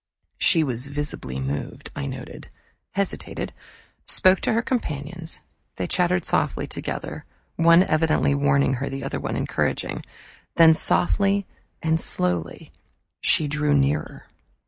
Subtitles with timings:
[0.39, 2.49] She was visibly moved, I noted,
[2.93, 3.53] hesitated,
[4.07, 5.41] spoke to her companions.
[5.75, 7.23] They chattered softly together,
[7.55, 10.03] one evidently warning her, the other encouraging.
[10.55, 11.45] Then, softly
[11.83, 12.71] and slowly,
[13.21, 14.25] she drew nearer.